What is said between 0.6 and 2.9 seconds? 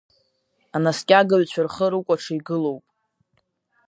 Анаскьагаҩцәа рхы рыкәаҽы игылоуп.